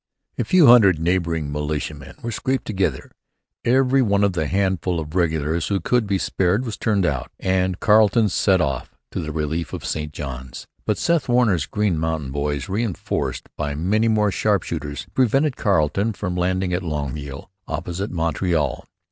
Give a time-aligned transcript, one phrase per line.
[0.39, 3.11] A few hundred neighbouring militiamen were scraped together.
[3.63, 7.29] Every one of the handful of regulars who could be spared was turned out.
[7.39, 10.65] And Carleton set off to the relief of St Johns.
[10.87, 16.73] But Seth Warner's Green Mountain Boys, reinforced by many more sharpshooters, prevented Carleton from landing
[16.73, 18.87] at Longueuil, opposite Montreal.